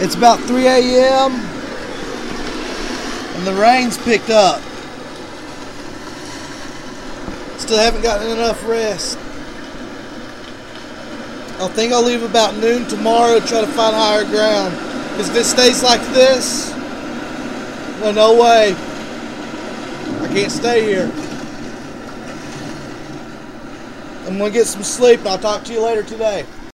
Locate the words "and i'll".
25.18-25.38